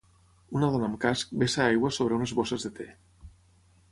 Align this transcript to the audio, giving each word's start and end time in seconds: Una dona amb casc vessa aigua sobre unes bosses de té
Una 0.59 0.69
dona 0.75 0.87
amb 0.91 0.97
casc 1.03 1.35
vessa 1.43 1.61
aigua 1.65 1.93
sobre 1.99 2.17
unes 2.21 2.35
bosses 2.39 2.65
de 2.69 2.75
té 2.81 2.91